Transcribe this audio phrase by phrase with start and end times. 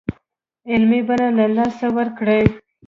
[0.71, 2.41] علمي بڼه له لاسه ورکړې.